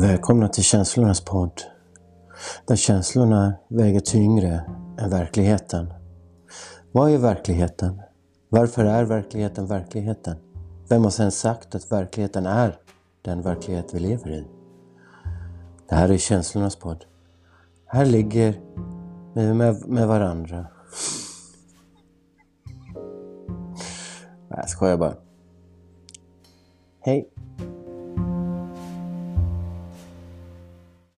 [0.00, 1.62] Välkomna till känslornas podd.
[2.66, 4.64] Där känslorna väger tyngre
[4.98, 5.92] än verkligheten.
[6.92, 8.02] Vad är verkligheten?
[8.48, 10.36] Varför är verkligheten verkligheten?
[10.88, 12.78] Vem har sen sagt att verkligheten är
[13.22, 14.46] den verklighet vi lever i?
[15.88, 17.04] Det här är känslornas podd.
[17.86, 18.60] Här ligger
[19.34, 20.66] vi med, med varandra.
[24.48, 25.14] Nej, jag skojar bara.
[27.00, 27.35] Hej!